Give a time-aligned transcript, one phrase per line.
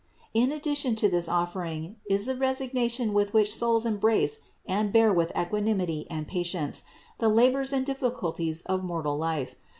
[0.33, 0.43] 618.
[0.43, 5.31] In addition to this offering is the resignation with which souls embrace and bear with
[5.37, 6.81] equanimity and patience
[7.19, 9.53] the labors and difficulties of mortal life.